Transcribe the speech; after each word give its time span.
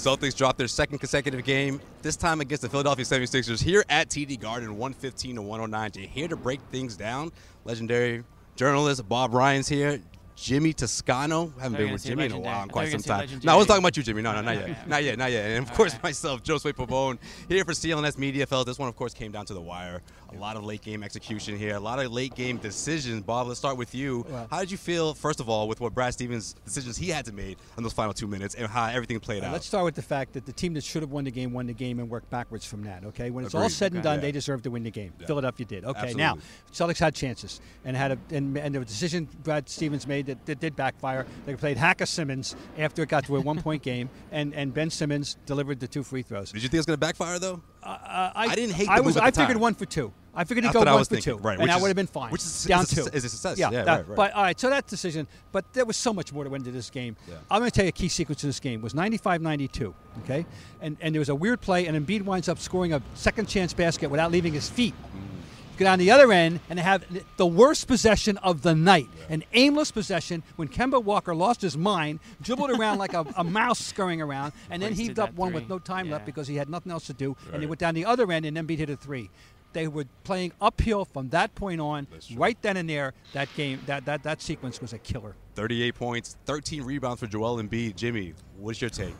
Celtics 0.00 0.34
dropped 0.34 0.56
their 0.56 0.68
second 0.68 0.98
consecutive 0.98 1.44
game, 1.44 1.80
this 2.00 2.16
time 2.16 2.40
against 2.40 2.62
the 2.62 2.68
Philadelphia 2.68 3.04
76ers 3.04 3.62
here 3.62 3.84
at 3.90 4.08
TD 4.08 4.40
Garden, 4.40 4.70
115 4.78 5.36
to 5.36 5.42
109. 5.42 5.90
To 5.90 6.00
here 6.00 6.28
to 6.28 6.36
break 6.36 6.60
things 6.70 6.96
down, 6.96 7.30
legendary 7.64 8.24
journalist 8.56 9.06
Bob 9.08 9.34
Ryan's 9.34 9.68
here. 9.68 10.00
Jimmy 10.36 10.72
Toscano. 10.72 11.52
Haven't 11.60 11.76
been 11.76 11.92
with 11.92 12.02
Jimmy 12.02 12.24
in 12.24 12.32
a 12.32 12.38
while 12.38 12.62
in 12.62 12.70
quite 12.70 12.90
some 12.90 13.02
time. 13.02 13.28
No, 13.44 13.52
I 13.52 13.56
was 13.56 13.66
talking 13.66 13.82
about 13.82 13.94
you, 13.94 14.02
Jimmy. 14.02 14.22
No, 14.22 14.32
no, 14.32 14.40
not 14.40 14.56
yet. 14.56 14.86
Not 14.88 15.04
yet, 15.04 15.18
not 15.18 15.30
yet. 15.30 15.50
And 15.50 15.68
of 15.68 15.74
course, 15.74 15.94
myself, 16.02 16.42
Josue 16.42 16.72
Pavone, 16.72 17.18
here 17.46 17.62
for 17.62 17.72
CLNS 17.72 18.16
Media. 18.16 18.46
Fellas, 18.46 18.64
this 18.64 18.78
one, 18.78 18.88
of 18.88 18.96
course, 18.96 19.12
came 19.12 19.32
down 19.32 19.44
to 19.46 19.54
the 19.54 19.60
wire. 19.60 20.00
A 20.32 20.38
lot 20.38 20.56
of 20.56 20.64
late 20.64 20.80
game 20.82 21.02
execution 21.02 21.56
here, 21.58 21.74
a 21.76 21.80
lot 21.80 21.98
of 21.98 22.12
late 22.12 22.34
game 22.34 22.56
decisions. 22.58 23.22
Bob, 23.22 23.46
let's 23.48 23.58
start 23.58 23.76
with 23.76 23.94
you. 23.94 24.24
How 24.50 24.60
did 24.60 24.70
you 24.70 24.76
feel, 24.76 25.12
first 25.14 25.40
of 25.40 25.48
all, 25.48 25.68
with 25.68 25.80
what 25.80 25.92
Brad 25.94 26.12
Stevens' 26.12 26.54
decisions 26.64 26.96
he 26.96 27.08
had 27.08 27.24
to 27.26 27.32
make 27.32 27.58
in 27.76 27.82
those 27.82 27.92
final 27.92 28.12
two 28.12 28.26
minutes 28.26 28.54
and 28.54 28.66
how 28.68 28.86
everything 28.86 29.18
played 29.20 29.42
out? 29.42 29.52
Let's 29.52 29.66
start 29.66 29.84
with 29.84 29.94
the 29.94 30.02
fact 30.02 30.32
that 30.34 30.46
the 30.46 30.52
team 30.52 30.74
that 30.74 30.84
should 30.84 31.02
have 31.02 31.10
won 31.10 31.24
the 31.24 31.30
game 31.30 31.52
won 31.52 31.66
the 31.66 31.72
game 31.72 31.98
and 31.98 32.08
worked 32.08 32.30
backwards 32.30 32.64
from 32.64 32.84
that. 32.84 33.04
Okay, 33.04 33.30
when 33.30 33.44
it's 33.44 33.54
all 33.54 33.68
said 33.68 33.92
and 33.92 34.02
done, 34.02 34.16
Yeah. 34.16 34.22
they 34.22 34.32
deserve 34.32 34.62
to 34.62 34.70
win 34.70 34.82
the 34.82 34.90
game. 34.90 35.12
Yeah. 35.18 35.26
Philadelphia 35.26 35.66
did. 35.66 35.84
Okay, 35.84 35.98
Absolutely. 35.98 36.22
now 36.22 36.38
Celtics 36.72 36.98
had 36.98 37.14
chances 37.14 37.60
and 37.84 37.96
had 37.96 38.12
a 38.12 38.18
and, 38.30 38.56
and 38.56 38.74
the 38.74 38.84
decision 38.84 39.28
Brad 39.42 39.68
Stevens 39.68 40.06
made 40.06 40.26
that, 40.26 40.46
that 40.46 40.60
did 40.60 40.76
backfire. 40.76 41.26
They 41.46 41.54
played 41.56 41.76
Hacka 41.76 42.06
Simmons 42.06 42.54
after 42.78 43.02
it 43.02 43.08
got 43.08 43.24
to 43.26 43.36
a 43.36 43.40
one-point 43.40 43.82
game, 43.82 44.08
and 44.32 44.54
and 44.54 44.72
Ben 44.72 44.90
Simmons 44.90 45.36
delivered 45.46 45.80
the 45.80 45.88
two 45.88 46.02
free 46.02 46.22
throws. 46.22 46.52
Did 46.52 46.62
you 46.62 46.68
think 46.68 46.74
it 46.74 46.78
was 46.78 46.86
going 46.86 46.96
to 46.96 47.00
backfire, 47.00 47.38
though? 47.38 47.62
Uh, 47.82 48.30
I 48.34 48.54
didn't 48.54 48.74
hate 48.74 48.88
I 48.88 49.00
was. 49.00 49.16
I 49.16 49.30
figured 49.30 49.56
one 49.56 49.74
for 49.74 49.86
two. 49.86 50.12
I 50.34 50.44
figured 50.44 50.64
he'd 50.64 50.68
That's 50.68 50.74
go 50.74 50.78
what 50.80 50.88
I 50.88 50.94
one 50.94 51.04
for 51.04 51.14
thinking. 51.16 51.36
two, 51.36 51.42
Right, 51.42 51.54
and 51.54 51.62
which 51.62 51.70
I 51.72 51.76
is- 51.76 51.82
would 51.82 51.88
have 51.88 51.96
been 51.96 52.06
fine. 52.06 52.30
which 52.30 52.42
is- 52.42 52.64
down 52.64 52.84
is 52.84 52.92
a- 52.92 53.10
two 53.10 53.16
is 53.16 53.24
a 53.24 53.28
success. 53.28 53.58
Yeah, 53.58 53.70
Yeah, 53.70 53.82
that- 53.84 53.96
right, 53.98 54.08
right. 54.08 54.16
But 54.16 54.32
all 54.34 54.42
right, 54.42 54.58
so 54.60 54.70
that 54.70 54.86
decision. 54.86 55.26
But 55.50 55.72
there 55.72 55.84
was 55.84 55.96
so 55.96 56.12
much 56.12 56.32
more 56.32 56.44
that 56.44 56.50
went 56.50 56.66
into 56.66 56.76
this 56.76 56.88
game. 56.90 57.16
Yeah. 57.28 57.34
I'm 57.50 57.60
going 57.60 57.70
to 57.70 57.74
tell 57.74 57.84
you 57.84 57.88
a 57.88 57.92
key 57.92 58.08
sequence 58.08 58.42
of 58.44 58.48
this 58.48 58.60
game 58.60 58.80
was 58.80 58.94
95-92. 58.94 59.92
Okay, 60.24 60.46
and 60.80 60.96
and 61.00 61.14
there 61.14 61.20
was 61.20 61.28
a 61.28 61.34
weird 61.34 61.60
play, 61.60 61.86
and 61.86 61.96
Embiid 62.06 62.22
winds 62.22 62.48
up 62.48 62.58
scoring 62.58 62.92
a 62.92 63.02
second 63.14 63.48
chance 63.48 63.72
basket 63.72 64.08
without 64.10 64.30
leaving 64.30 64.52
his 64.52 64.68
feet. 64.68 64.94
Mm. 65.16 65.78
Get 65.78 65.86
on 65.88 65.98
the 65.98 66.10
other 66.10 66.30
end 66.30 66.60
and 66.68 66.78
have 66.78 67.04
the 67.38 67.46
worst 67.46 67.86
possession 67.88 68.36
of 68.38 68.60
the 68.60 68.74
night, 68.74 69.08
an 69.30 69.42
aimless 69.54 69.90
possession 69.90 70.42
when 70.56 70.68
Kemba 70.68 71.02
Walker 71.02 71.34
lost 71.34 71.62
his 71.62 71.74
mind, 71.74 72.20
dribbled 72.42 72.70
around 72.70 72.98
like 72.98 73.14
a, 73.14 73.24
a 73.34 73.42
mouse 73.42 73.78
scurrying 73.80 74.20
around, 74.20 74.52
and 74.68 74.82
then 74.82 74.90
Wasted 74.90 75.06
heaved 75.06 75.18
up 75.18 75.32
one 75.34 75.52
three. 75.52 75.60
with 75.60 75.70
no 75.70 75.78
time 75.78 76.10
left 76.10 76.26
because 76.26 76.46
he 76.48 76.56
had 76.56 76.68
nothing 76.68 76.92
else 76.92 77.06
to 77.06 77.14
do, 77.14 77.34
and 77.52 77.62
he 77.62 77.66
went 77.66 77.78
down 77.80 77.94
the 77.94 78.04
other 78.04 78.30
end 78.30 78.44
and 78.44 78.56
then 78.58 78.66
beat 78.66 78.78
hit 78.78 78.90
a 78.90 78.96
three. 78.96 79.30
They 79.72 79.86
were 79.88 80.04
playing 80.24 80.52
uphill 80.60 81.04
from 81.04 81.28
that 81.30 81.54
point 81.54 81.80
on. 81.80 82.06
Right 82.34 82.60
then 82.60 82.76
and 82.76 82.88
there, 82.88 83.14
that 83.32 83.48
game, 83.54 83.80
that, 83.86 84.04
that, 84.06 84.22
that 84.24 84.42
sequence 84.42 84.80
was 84.80 84.92
a 84.92 84.98
killer. 84.98 85.36
38 85.54 85.94
points, 85.94 86.36
13 86.46 86.82
rebounds 86.82 87.20
for 87.20 87.26
Joel 87.26 87.62
Embiid. 87.62 87.96
Jimmy, 87.96 88.34
what's 88.58 88.80
your 88.80 88.90
take? 88.90 89.14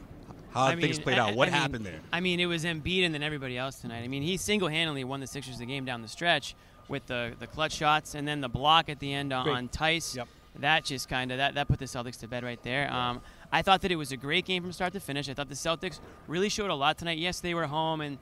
How 0.53 0.63
I 0.65 0.71
have 0.71 0.81
things 0.81 0.97
mean, 0.97 1.05
played 1.05 1.19
I- 1.19 1.31
out? 1.31 1.37
What 1.37 1.49
I 1.49 1.53
mean- 1.53 1.61
happened 1.61 1.87
there? 1.87 2.01
I 2.13 2.21
mean, 2.21 2.41
it 2.41 2.47
was 2.47 2.65
Embiid 2.65 3.05
and 3.05 3.15
then 3.15 3.23
everybody 3.23 3.57
else 3.57 3.81
tonight. 3.81 4.03
I 4.03 4.09
mean, 4.09 4.23
he 4.23 4.37
single-handedly 4.37 5.05
won 5.05 5.21
the 5.21 5.27
Sixers 5.29 5.59
the 5.59 5.67
game 5.67 5.85
down 5.85 6.03
the 6.03 6.09
stretch 6.09 6.57
with 6.89 7.07
the 7.07 7.33
the 7.39 7.47
clutch 7.47 7.73
shots 7.73 8.17
and 8.17 8.27
then 8.27 8.41
the 8.41 8.49
block 8.49 8.89
at 8.89 8.99
the 8.99 9.13
end 9.13 9.33
on, 9.33 9.49
on 9.49 9.69
Theis. 9.69 10.17
Yep. 10.17 10.27
That 10.59 10.85
just 10.85 11.09
kind 11.09 11.31
of 11.31 11.39
that, 11.39 11.55
that 11.55 11.69
put 11.69 11.79
the 11.79 11.85
Celtics 11.85 12.19
to 12.21 12.27
bed 12.29 12.43
right 12.43 12.61
there. 12.65 12.93
Um, 12.93 13.21
I 13.53 13.63
thought 13.63 13.83
that 13.83 13.93
it 13.93 13.97
was 13.97 14.11
a 14.11 14.17
great 14.17 14.45
game 14.45 14.65
from 14.65 14.73
start 14.73 14.93
to 14.95 15.01
finish. 15.01 15.29
I 15.29 15.35
thought 15.35 15.49
the 15.49 15.55
Celtics 15.55 16.01
really 16.27 16.49
showed 16.49 16.71
a 16.71 16.75
lot 16.75 16.99
tonight. 16.99 17.19
Yes, 17.19 17.39
they 17.39 17.55
were 17.55 17.67
home 17.67 18.01
and 18.01 18.19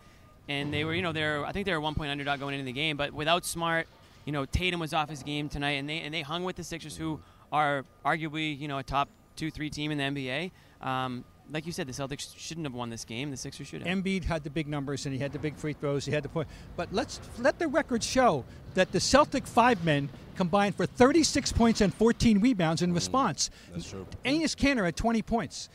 and 0.49 0.73
they 0.73 0.85
were 0.85 0.95
you 0.95 1.03
know 1.03 1.13
they're 1.13 1.45
I 1.45 1.53
think 1.53 1.67
they 1.67 1.73
were 1.73 1.79
a 1.79 1.81
one 1.83 1.95
point 1.95 2.11
underdog 2.11 2.41
going 2.41 2.55
into 2.55 2.65
the 2.65 2.73
game, 2.73 2.97
but 2.97 3.13
without 3.13 3.45
Smart, 3.45 3.87
you 4.25 4.33
know 4.33 4.45
Tatum 4.45 4.81
was 4.81 4.95
off 4.95 5.09
his 5.09 5.23
game 5.23 5.49
tonight, 5.49 5.73
and 5.73 5.89
they 5.89 6.01
and 6.01 6.13
they 6.13 6.23
hung 6.23 6.45
with 6.45 6.57
the 6.57 6.65
Sixers, 6.65 6.97
who 6.97 7.21
are 7.53 7.85
arguably 8.05 8.59
you 8.59 8.69
know 8.69 8.79
a 8.79 8.83
top 8.83 9.09
two 9.37 9.51
three 9.51 9.71
team 9.71 9.91
in 9.91 9.99
the 9.99 10.05
NBA. 10.05 10.51
Um, 10.87 11.25
like 11.51 11.67
you 11.67 11.73
said, 11.73 11.87
the 11.87 11.93
Celtics 11.93 12.37
shouldn't 12.37 12.67
have 12.67 12.75
won 12.75 12.91
this 12.91 13.05
game. 13.05 13.31
The 13.31 13.37
Sixers 13.37 13.69
should 13.69 13.83
have. 13.83 13.97
Embiid 13.97 14.25
had 14.25 14.45
the 14.45 14.51
big 14.51 14.69
numbers 14.69 15.07
and 15.07 15.15
he 15.15 15.21
had 15.21 15.33
the 15.33 15.39
big 15.39 15.57
free 15.57 15.73
throws. 15.73 16.05
He 16.05 16.13
had 16.13 16.23
the 16.23 16.29
point. 16.29 16.49
But 16.77 16.93
let's 16.93 17.21
let 17.39 17.59
the 17.59 17.69
record 17.69 18.03
show 18.03 18.45
that 18.75 18.93
the 18.93 19.01
Celtic 19.01 19.47
five 19.47 19.83
men 19.85 20.09
combined 20.37 20.75
for 20.75 20.87
36 20.87 21.53
points 21.53 21.81
and 21.81 21.93
14 21.95 22.41
rebounds 22.41 22.83
in 22.83 22.93
response. 22.93 23.49
Mm, 23.71 23.73
that's 23.73 23.91
true. 23.91 24.07
Enes 24.25 24.55
Kanter 24.55 24.85
had 24.85 24.97
20 24.97 25.23
points. 25.23 25.69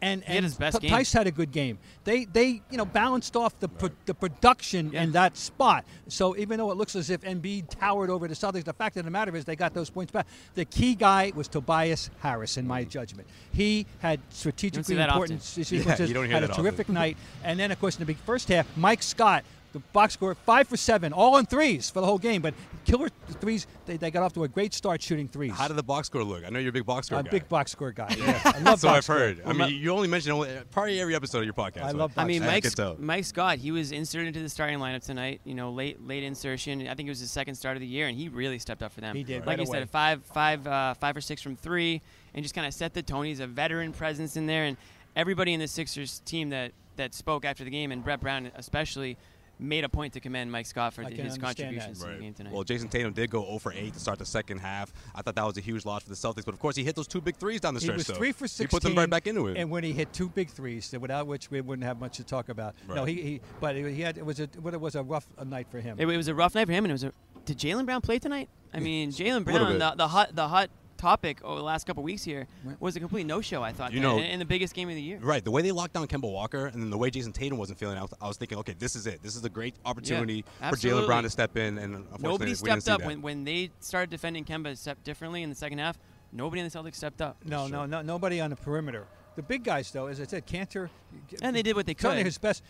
And, 0.00 0.22
had 0.22 0.36
and 0.36 0.44
his 0.44 0.54
best 0.54 0.80
T- 0.80 0.88
game. 0.88 0.96
Theis 0.96 1.12
had 1.12 1.26
a 1.26 1.30
good 1.30 1.50
game. 1.50 1.78
They 2.04 2.24
they 2.24 2.62
you 2.70 2.76
know 2.76 2.84
balanced 2.84 3.34
off 3.36 3.58
the 3.58 3.68
pro- 3.68 3.90
the 4.06 4.14
production 4.14 4.94
in 4.94 5.12
that 5.12 5.36
spot. 5.36 5.84
So 6.08 6.36
even 6.36 6.58
though 6.58 6.70
it 6.70 6.76
looks 6.76 6.94
as 6.94 7.10
if 7.10 7.22
Embiid 7.22 7.68
towered 7.68 8.08
over 8.10 8.28
the 8.28 8.34
Celtics, 8.34 8.64
the 8.64 8.72
fact 8.72 8.96
of 8.96 9.04
the 9.04 9.10
matter 9.10 9.34
is 9.34 9.44
they 9.44 9.56
got 9.56 9.74
those 9.74 9.90
points 9.90 10.12
back. 10.12 10.26
The 10.54 10.64
key 10.64 10.94
guy 10.94 11.32
was 11.34 11.48
Tobias 11.48 12.10
Harris, 12.20 12.56
in 12.56 12.66
my 12.66 12.84
judgment. 12.84 13.26
He 13.52 13.86
had 13.98 14.20
strategically 14.30 14.96
important 14.98 15.40
often. 15.40 15.64
sequences. 15.64 16.08
you 16.08 16.14
don't 16.14 16.24
hear 16.24 16.34
had 16.34 16.42
that 16.44 16.50
a 16.50 16.52
often. 16.52 16.64
terrific 16.64 16.88
night. 16.88 17.16
And 17.44 17.58
then, 17.58 17.70
of 17.72 17.80
course, 17.80 17.96
in 17.96 18.00
the 18.00 18.06
big 18.06 18.18
first 18.18 18.48
half, 18.48 18.66
Mike 18.76 19.02
Scott, 19.02 19.44
the 19.72 19.80
box 19.92 20.14
score, 20.14 20.34
five 20.34 20.66
for 20.66 20.76
seven, 20.76 21.12
all 21.12 21.34
on 21.36 21.44
threes 21.46 21.90
for 21.90 22.00
the 22.00 22.06
whole 22.06 22.18
game. 22.18 22.40
But 22.40 22.54
killer 22.84 23.08
threes, 23.40 23.66
they, 23.86 23.96
they 23.98 24.10
got 24.10 24.22
off 24.22 24.32
to 24.34 24.44
a 24.44 24.48
great 24.48 24.72
start 24.72 25.02
shooting 25.02 25.28
threes. 25.28 25.52
How 25.52 25.68
did 25.68 25.76
the 25.76 25.82
box 25.82 26.06
score 26.06 26.24
look? 26.24 26.44
I 26.46 26.48
know 26.50 26.58
you're 26.58 26.70
a 26.70 26.72
big 26.72 26.86
box 26.86 27.06
score 27.08 27.16
guy. 27.16 27.18
I'm 27.20 27.24
guy. 27.24 27.28
a 27.28 27.32
big 27.32 27.48
box 27.48 27.72
score 27.72 27.92
guy. 27.92 28.14
Yeah, 28.18 28.40
I 28.44 28.58
love 28.60 28.80
so 28.80 28.88
box 28.88 28.96
I've 28.98 29.04
score. 29.04 29.16
heard. 29.18 29.42
I 29.44 29.52
mean, 29.52 29.74
you 29.76 29.90
only 29.90 30.08
mention 30.08 30.32
only, 30.32 30.50
probably 30.70 31.00
every 31.00 31.14
episode 31.14 31.38
of 31.40 31.44
your 31.44 31.52
podcast. 31.54 31.82
I 31.82 31.90
so- 31.92 31.98
love 31.98 32.12
I 32.16 32.24
mean, 32.24 32.42
I 32.42 32.46
Mike, 32.46 32.64
could. 32.74 32.98
Mike 32.98 33.24
Scott, 33.24 33.58
he 33.58 33.70
was 33.70 33.92
inserted 33.92 34.28
into 34.28 34.40
the 34.40 34.48
starting 34.48 34.78
lineup 34.78 35.04
tonight. 35.04 35.40
You 35.44 35.54
know, 35.54 35.70
late 35.70 36.06
late 36.06 36.22
insertion. 36.24 36.88
I 36.88 36.94
think 36.94 37.06
it 37.06 37.10
was 37.10 37.20
his 37.20 37.30
second 37.30 37.54
start 37.56 37.76
of 37.76 37.80
the 37.80 37.86
year, 37.86 38.06
and 38.08 38.16
he 38.16 38.28
really 38.28 38.58
stepped 38.58 38.82
up 38.82 38.92
for 38.92 39.00
them. 39.02 39.14
He 39.14 39.22
did, 39.22 39.40
Like 39.40 39.58
right 39.58 39.58
you 39.60 39.66
away. 39.66 39.80
said, 39.80 39.90
five 39.90 40.22
five 40.24 40.66
uh, 40.66 40.94
five 40.94 41.16
or 41.16 41.20
six 41.20 41.42
from 41.42 41.56
three, 41.56 42.00
and 42.34 42.42
just 42.42 42.54
kind 42.54 42.66
of 42.66 42.72
set 42.72 42.94
the 42.94 43.02
tone. 43.02 43.26
He's 43.26 43.40
a 43.40 43.46
veteran 43.46 43.92
presence 43.92 44.36
in 44.36 44.46
there, 44.46 44.64
and 44.64 44.76
everybody 45.14 45.52
in 45.52 45.60
the 45.60 45.68
Sixers 45.68 46.20
team 46.20 46.50
that 46.50 46.72
that 46.96 47.14
spoke 47.14 47.44
after 47.44 47.62
the 47.64 47.70
game, 47.70 47.92
and 47.92 48.02
Brett 48.02 48.18
Brown 48.20 48.50
especially, 48.56 49.16
made 49.58 49.84
a 49.84 49.88
point 49.88 50.12
to 50.14 50.20
commend 50.20 50.52
Mike 50.52 50.66
Scott 50.66 50.94
for 50.94 51.02
his 51.02 51.38
contributions 51.38 52.00
that. 52.00 52.06
to 52.06 52.14
the 52.14 52.20
game 52.20 52.34
tonight. 52.34 52.52
Well, 52.52 52.64
Jayson 52.64 52.88
Tatum 52.88 53.12
did 53.12 53.30
go 53.30 53.44
0 53.44 53.58
for 53.58 53.72
8 53.72 53.92
to 53.92 54.00
start 54.00 54.18
the 54.18 54.26
second 54.26 54.58
half. 54.58 54.92
I 55.14 55.22
thought 55.22 55.34
that 55.34 55.44
was 55.44 55.56
a 55.56 55.60
huge 55.60 55.84
loss 55.84 56.02
for 56.02 56.10
the 56.10 56.14
Celtics, 56.14 56.44
but 56.44 56.54
of 56.54 56.60
course 56.60 56.76
he 56.76 56.84
hit 56.84 56.96
those 56.96 57.08
two 57.08 57.20
big 57.20 57.36
threes 57.36 57.60
down 57.60 57.74
the 57.74 57.80
stretch. 57.80 57.96
He 57.96 58.02
stretch. 58.02 58.14
was 58.14 58.18
though. 58.18 58.20
three 58.20 58.32
for 58.32 58.48
16. 58.48 58.64
He 58.64 58.68
put 58.68 58.82
them 58.82 58.94
right 58.94 59.10
back 59.10 59.26
into 59.26 59.48
it. 59.48 59.56
And 59.56 59.70
when 59.70 59.84
he 59.84 59.92
hit 59.92 60.12
two 60.12 60.28
big 60.28 60.50
threes, 60.50 60.94
without 60.98 61.26
which 61.26 61.50
we 61.50 61.60
wouldn't 61.60 61.86
have 61.86 62.00
much 62.00 62.16
to 62.16 62.24
talk 62.24 62.48
about. 62.48 62.74
No, 62.88 63.04
he, 63.04 63.14
he 63.14 63.40
but 63.60 63.76
he 63.76 64.00
had 64.00 64.18
it 64.18 64.24
was 64.24 64.40
a 64.40 64.48
what 64.60 64.74
it 64.74 64.80
was 64.80 64.94
a 64.94 65.02
rough 65.02 65.26
night 65.44 65.68
for 65.70 65.80
him. 65.80 65.96
It, 65.98 66.08
it 66.08 66.16
was 66.16 66.28
a 66.28 66.34
rough 66.34 66.54
night 66.54 66.66
for 66.66 66.72
him, 66.72 66.84
and 66.84 66.90
it 66.90 66.94
was 66.94 67.04
a. 67.04 67.12
Did 67.44 67.58
Jaylen 67.58 67.86
Brown 67.86 68.00
play 68.00 68.18
tonight? 68.18 68.48
I 68.74 68.80
mean, 68.80 69.10
Jaylen 69.10 69.44
Brown, 69.44 69.72
bit. 69.72 69.78
the, 69.78 69.94
the 69.96 70.08
hot 70.08 70.34
the 70.34 70.48
hot 70.48 70.70
topic 70.98 71.42
over 71.42 71.56
the 71.56 71.64
last 71.64 71.86
couple 71.86 72.02
weeks 72.02 72.22
here 72.22 72.46
Right. 72.64 72.78
was 72.80 72.96
a 72.96 73.00
complete 73.00 73.24
no 73.26 73.40
show. 73.40 73.62
I 73.62 73.72
thought 73.72 73.92
You 73.92 74.00
know- 74.00 74.18
in, 74.18 74.24
in 74.24 74.38
the 74.38 74.44
biggest 74.44 74.74
game 74.74 74.88
of 74.90 74.94
the 74.96 75.00
year. 75.02 75.18
Right, 75.22 75.42
the 75.42 75.50
way 75.50 75.62
they 75.62 75.72
locked 75.72 75.94
down 75.94 76.06
Kemba 76.08 76.30
Walker, 76.30 76.66
and 76.66 76.82
then 76.82 76.90
the 76.90 76.98
way 76.98 77.10
Jayson 77.10 77.32
Tatum 77.32 77.56
wasn't 77.56 77.78
feeling, 77.78 77.96
I 77.96 78.02
was, 78.02 78.12
I 78.20 78.28
was 78.28 78.36
thinking, 78.36 78.58
okay, 78.58 78.74
this 78.78 78.94
is 78.96 79.06
it. 79.06 79.22
This 79.22 79.34
is 79.36 79.44
a 79.44 79.48
great 79.48 79.76
opportunity 79.86 80.44
for 80.68 80.76
Jaylen. 80.76 81.06
Brown 81.06 81.22
to 81.22 81.30
step 81.30 81.56
in, 81.56 81.78
and 81.78 81.94
unfortunately, 81.94 82.22
Nobody 82.28 82.50
we 82.50 82.54
didn't 82.56 82.58
stepped 82.58 82.82
see 82.82 82.90
up 82.90 83.00
that. 83.00 83.06
when, 83.06 83.22
when 83.22 83.44
they 83.44 83.70
started 83.80 84.10
defending 84.10 84.44
Kemba 84.44 84.76
step 84.76 85.02
differently 85.04 85.42
in 85.42 85.48
the 85.48 85.56
second 85.56 85.78
half. 85.78 85.98
Nobody 86.32 86.60
in 86.60 86.68
the 86.68 86.78
Celtics 86.78 86.96
stepped 86.96 87.22
up. 87.22 87.38
no, 87.46 87.66
no, 87.68 87.86
no, 87.86 88.02
nobody 88.02 88.40
on 88.42 88.50
the 88.50 88.56
perimeter. 88.56 89.06
The 89.36 89.42
big 89.42 89.64
guys, 89.64 89.90
though, 89.92 90.08
as 90.08 90.20
I 90.20 90.24
said, 90.24 90.46
Kanter. 90.46 90.90
And 91.40 91.54
they 91.56 91.62
did 91.62 91.76
what 91.76 91.86
they 91.86 91.94
Certainly 91.94 92.18
could. 92.18 92.26
his 92.26 92.38
best. 92.38 92.62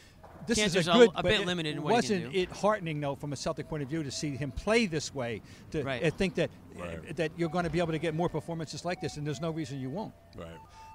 This 0.47 0.59
Kanter's 0.59 0.77
is 0.77 0.87
a 0.89 0.93
a- 0.93 0.95
good, 0.95 1.09
a 1.11 1.13
but 1.15 1.25
bit 1.25 1.41
it 1.41 1.47
limited 1.47 1.75
in 1.77 1.83
what 1.83 2.05
he 2.05 2.09
can 2.09 2.17
wasn't 2.19 2.33
do. 2.35 2.39
it 2.41 2.51
heartening 2.53 3.01
though, 3.01 3.17
from 3.17 3.33
a 3.33 3.37
Celtic 3.37 3.69
point 3.69 3.83
of 3.83 3.89
view, 3.89 4.03
to 4.05 4.11
see 4.11 4.37
him 4.37 4.53
play 4.53 4.87
this 4.87 5.13
way? 5.15 5.43
To 5.73 5.83
Right. 5.83 6.15
think 6.15 6.37
that 6.37 6.51
Right. 6.79 7.17
that 7.17 7.33
you're 7.37 7.49
going 7.49 7.65
to 7.65 7.71
be 7.71 7.79
able 7.79 7.93
to 7.93 7.99
get 7.99 8.15
more 8.15 8.29
performances 8.29 8.85
like 8.85 9.01
this, 9.01 9.17
and 9.17 9.27
there's 9.27 9.41
no 9.41 9.51
reason 9.51 9.81
you 9.81 9.91
won't. 9.91 10.13
Right. 10.37 10.49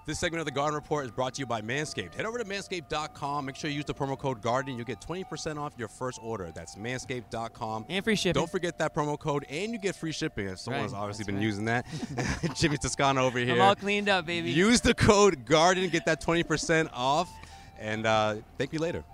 This 0.06 0.20
segment 0.20 0.40
of 0.42 0.46
the 0.46 0.52
Garden 0.52 0.76
Report 0.76 1.06
is 1.06 1.12
brought 1.12 1.34
to 1.36 1.40
you 1.40 1.46
by 1.46 1.62
Manscaped. 1.62 2.16
Head 2.16 2.26
over 2.26 2.38
to 2.38 2.44
manscaped.com. 2.44 3.46
Make 3.46 3.56
sure 3.56 3.70
you 3.70 3.78
use 3.78 3.86
the 3.86 3.94
promo 3.94 4.20
code 4.20 4.42
GARDEN. 4.42 4.76
You'll 4.76 4.84
get 4.84 5.00
20% 5.00 5.58
off 5.58 5.72
your 5.78 5.88
first 5.88 6.20
order. 6.22 6.52
That's 6.54 6.76
manscaped.com. 6.76 7.86
And 7.88 8.04
free 8.04 8.18
shipping. 8.18 8.34
Don't 8.40 8.52
forget 8.52 8.78
that 8.80 8.94
promo 8.94 9.18
code, 9.18 9.46
and 9.50 9.72
you 9.72 9.78
get 9.80 9.96
free 9.96 10.12
shipping. 10.12 10.54
Someone's 10.58 10.92
Right, 10.92 11.00
obviously 11.00 11.24
that's 11.24 11.28
been 11.28 11.36
right. 11.38 11.42
using 11.42 11.66
that. 11.66 11.86
Jimmy 12.56 12.76
Toscano 12.78 13.26
over 13.26 13.40
here. 13.40 13.54
I'm 13.56 13.62
all 13.62 13.76
cleaned 13.76 14.10
up, 14.10 14.26
baby. 14.26 14.52
Use 14.52 14.82
the 14.82 14.94
code 14.94 15.46
GARDEN, 15.46 15.90
get 15.90 16.06
that 16.06 16.22
20% 16.22 16.90
off, 16.92 17.32
and 17.80 18.06
uh, 18.06 18.36
thank 18.58 18.74
you 18.74 18.80
later. 18.80 19.06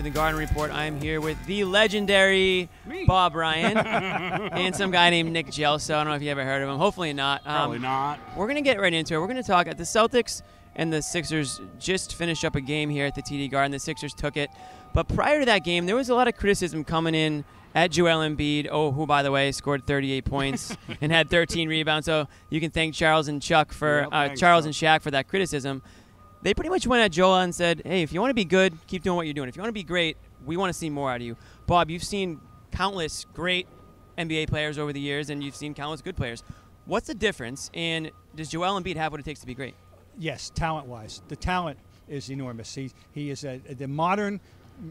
To 0.00 0.04
the 0.04 0.10
Garden 0.10 0.40
Report. 0.40 0.70
I'm 0.70 0.98
here 0.98 1.20
with 1.20 1.36
the 1.44 1.64
legendary 1.64 2.70
Bob 3.06 3.34
Ryan 3.34 3.76
and 3.76 4.74
some 4.74 4.90
guy 4.90 5.10
named 5.10 5.30
Nick 5.30 5.48
Gelso. 5.48 5.94
I 5.94 5.98
don't 5.98 6.08
know 6.08 6.14
if 6.14 6.22
you 6.22 6.30
ever 6.30 6.42
heard 6.42 6.62
of 6.62 6.70
him. 6.70 6.78
Hopefully 6.78 7.12
not. 7.12 7.42
Um, 7.44 7.54
Probably 7.54 7.78
not. 7.80 8.18
We're 8.34 8.46
going 8.46 8.56
to 8.56 8.62
get 8.62 8.80
right 8.80 8.94
into 8.94 9.14
it. 9.14 9.18
We're 9.18 9.26
going 9.26 9.36
to 9.36 9.42
talk 9.42 9.66
at 9.66 9.76
the 9.76 9.84
Celtics 9.84 10.40
and 10.74 10.90
the 10.90 11.02
Sixers 11.02 11.60
just 11.78 12.14
finished 12.14 12.46
up 12.46 12.56
a 12.56 12.62
game 12.62 12.88
here 12.88 13.04
at 13.04 13.14
the 13.14 13.20
TD 13.20 13.50
Garden. 13.50 13.72
The 13.72 13.78
Sixers 13.78 14.14
took 14.14 14.38
it. 14.38 14.48
But 14.94 15.06
prior 15.08 15.40
to 15.40 15.46
that 15.46 15.64
game, 15.64 15.84
there 15.84 15.96
was 15.96 16.08
a 16.08 16.14
lot 16.14 16.28
of 16.28 16.36
criticism 16.36 16.82
coming 16.82 17.14
in 17.14 17.44
at 17.74 17.90
Joel 17.90 18.20
Embiid, 18.20 18.68
oh, 18.70 18.92
who, 18.92 19.06
by 19.06 19.22
the 19.22 19.30
way, 19.30 19.52
scored 19.52 19.86
38 19.86 20.24
points 20.24 20.74
and 21.02 21.12
had 21.12 21.28
13 21.28 21.68
rebounds. 21.68 22.06
So 22.06 22.26
you 22.48 22.60
can 22.60 22.70
thank 22.70 22.94
Charles 22.94 23.28
and 23.28 23.42
Chuck 23.42 23.70
for 23.70 24.08
uh, 24.10 24.30
Charles 24.30 24.64
and 24.64 24.72
Shaq 24.72 25.02
for 25.02 25.10
that 25.10 25.28
criticism. 25.28 25.82
They 26.42 26.54
pretty 26.54 26.70
much 26.70 26.86
went 26.86 27.02
at 27.02 27.12
Joel 27.12 27.36
and 27.36 27.54
said, 27.54 27.82
"Hey, 27.84 28.02
if 28.02 28.12
you 28.12 28.20
want 28.20 28.30
to 28.30 28.34
be 28.34 28.44
good, 28.44 28.74
keep 28.86 29.02
doing 29.02 29.16
what 29.16 29.26
you're 29.26 29.34
doing. 29.34 29.48
If 29.48 29.56
you 29.56 29.62
want 29.62 29.68
to 29.68 29.74
be 29.74 29.82
great, 29.82 30.16
we 30.44 30.56
want 30.56 30.72
to 30.72 30.78
see 30.78 30.88
more 30.88 31.10
out 31.10 31.16
of 31.16 31.22
you." 31.22 31.36
Bob, 31.66 31.90
you've 31.90 32.04
seen 32.04 32.40
countless 32.72 33.26
great 33.34 33.66
NBA 34.16 34.48
players 34.48 34.78
over 34.78 34.92
the 34.92 35.00
years, 35.00 35.30
and 35.30 35.42
you've 35.42 35.56
seen 35.56 35.74
countless 35.74 36.00
good 36.00 36.16
players. 36.16 36.42
What's 36.86 37.06
the 37.06 37.14
difference? 37.14 37.70
And 37.74 38.10
does 38.34 38.48
Joel 38.48 38.80
Embiid 38.80 38.96
have 38.96 39.12
what 39.12 39.20
it 39.20 39.24
takes 39.24 39.40
to 39.40 39.46
be 39.46 39.54
great? 39.54 39.74
Yes, 40.18 40.50
talent-wise, 40.50 41.22
the 41.28 41.36
talent 41.36 41.78
is 42.08 42.30
enormous. 42.30 42.74
He 42.74 42.90
he 43.12 43.30
is 43.30 43.44
a, 43.44 43.58
the 43.58 43.88
modern 43.88 44.40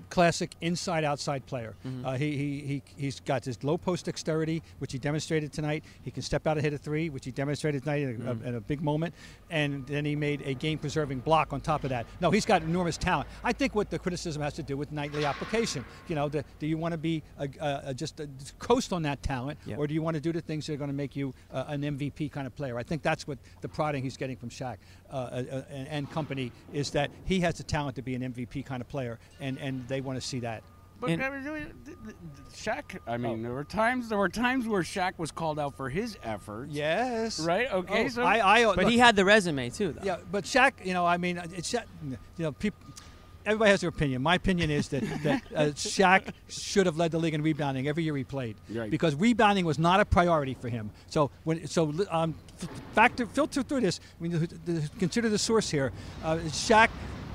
classic 0.09 0.51
inside-outside 0.61 1.45
player. 1.45 1.75
Uh, 2.03 2.13
he, 2.17 2.37
he, 2.37 2.59
he, 2.61 2.83
he's 2.97 3.19
got 3.19 3.43
this 3.43 3.63
low 3.63 3.77
post 3.77 4.05
dexterity, 4.05 4.61
which 4.79 4.91
he 4.91 4.97
demonstrated 4.97 5.51
tonight. 5.51 5.83
He 6.03 6.11
can 6.11 6.23
step 6.23 6.47
out 6.47 6.57
and 6.57 6.63
hit 6.63 6.73
a 6.73 6.77
three, 6.77 7.09
which 7.09 7.25
he 7.25 7.31
demonstrated 7.31 7.83
tonight 7.83 8.03
in 8.03 8.27
a, 8.27 8.47
in 8.47 8.55
a 8.55 8.61
big 8.61 8.81
moment. 8.81 9.13
And 9.49 9.85
then 9.87 10.05
he 10.05 10.15
made 10.15 10.41
a 10.43 10.53
game-preserving 10.53 11.19
block 11.19 11.53
on 11.53 11.61
top 11.61 11.83
of 11.83 11.89
that. 11.89 12.05
No, 12.21 12.31
he's 12.31 12.45
got 12.45 12.61
enormous 12.61 12.97
talent. 12.97 13.27
I 13.43 13.53
think 13.53 13.75
what 13.75 13.89
the 13.89 13.99
criticism 13.99 14.41
has 14.41 14.53
to 14.53 14.63
do 14.63 14.77
with 14.77 14.91
nightly 14.91 15.25
application. 15.25 15.83
You 16.07 16.15
know, 16.15 16.29
the, 16.29 16.43
do 16.59 16.67
you 16.67 16.77
want 16.77 16.93
to 16.93 16.97
be 16.97 17.23
a, 17.37 17.47
a, 17.59 17.81
a- 17.87 17.93
just 17.93 18.19
a, 18.19 18.29
coast 18.59 18.93
on 18.93 19.01
that 19.03 19.21
talent, 19.23 19.59
or 19.77 19.87
do 19.87 19.93
you 19.93 20.01
want 20.01 20.15
to 20.15 20.21
do 20.21 20.31
the 20.31 20.41
things 20.41 20.67
that 20.67 20.73
are 20.73 20.77
going 20.77 20.89
to 20.89 20.95
make 20.95 21.15
you 21.15 21.33
uh, 21.51 21.65
an 21.67 21.81
MVP 21.81 22.31
kind 22.31 22.47
of 22.47 22.55
player? 22.55 22.77
I 22.77 22.83
think 22.83 23.01
that's 23.01 23.27
what 23.27 23.37
the 23.61 23.67
prodding 23.69 24.03
he's 24.03 24.17
getting 24.17 24.37
from 24.37 24.49
Shaq 24.49 24.77
uh, 25.11 25.15
uh, 25.15 25.43
uh, 25.51 25.61
and, 25.71 25.87
and 25.87 26.11
company 26.11 26.51
is 26.73 26.91
that 26.91 27.09
he 27.25 27.39
has 27.41 27.55
the 27.55 27.63
talent 27.63 27.95
to 27.95 28.01
be 28.01 28.15
an 28.15 28.21
MVP 28.33 28.65
kind 28.65 28.81
of 28.81 28.87
player, 28.87 29.19
and, 29.39 29.57
and 29.57 29.78
they 29.87 30.01
want 30.01 30.19
to 30.19 30.25
see 30.25 30.39
that. 30.41 30.63
But 30.99 31.11
And- 31.11 31.23
I 31.23 31.29
mean, 31.29 31.73
Shaq. 32.53 32.99
I 33.07 33.17
mean, 33.17 33.39
Oh. 33.39 33.43
there 33.43 33.53
were 33.53 33.63
times 33.63 34.09
there 34.09 34.17
were 34.17 34.27
times 34.29 34.67
where 34.67 34.81
Shaq 34.81 35.13
was 35.17 35.31
called 35.31 35.57
out 35.59 35.75
for 35.77 35.89
his 35.89 36.17
efforts. 36.23 36.73
Yes. 36.73 37.39
Right. 37.39 37.71
Okay. 37.71 38.05
Oh, 38.05 38.07
so 38.09 38.23
I, 38.23 38.59
I, 38.61 38.65
But 38.65 38.79
look, 38.83 38.89
he 38.91 38.97
had 38.97 39.15
the 39.15 39.23
resume 39.23 39.69
too, 39.69 39.93
though. 39.93 40.01
Yeah, 40.03 40.17
but 40.31 40.43
Shaq, 40.43 40.73
you 40.83 40.93
know, 40.93 41.05
I 41.05 41.17
mean, 41.17 41.37
it's 41.55 41.71
Shaq, 41.73 41.85
you 42.03 42.17
know, 42.37 42.51
people. 42.51 42.79
Everybody 43.45 43.71
has 43.71 43.79
their 43.81 43.89
opinion. 43.89 44.21
My 44.21 44.35
opinion 44.35 44.69
is 44.69 44.89
that 44.89 45.01
that 45.23 45.41
uh, 45.55 45.61
Shaq 45.67 46.33
should 46.49 46.85
have 46.85 46.97
led 46.97 47.11
the 47.11 47.17
league 47.17 47.33
in 47.33 47.41
rebounding 47.41 47.87
every 47.87 48.03
year 48.03 48.15
he 48.17 48.25
played, 48.25 48.57
Right. 48.69 48.91
because 48.91 49.15
rebounding 49.15 49.63
was 49.65 49.79
not 49.79 50.01
a 50.01 50.05
priority 50.05 50.53
for 50.55 50.67
him. 50.67 50.91
So 51.07 51.31
when 51.45 51.65
so 51.65 51.93
um, 52.11 52.35
factor 52.93 53.25
filter 53.25 53.63
through 53.63 53.81
this, 53.81 54.01
when 54.19 54.31
you 54.31 54.45
th- 54.45 54.91
consider 54.99 55.29
the 55.29 55.37
source 55.39 55.69
here, 55.69 55.93
uh, 56.25 56.35
Shaq 56.47 56.89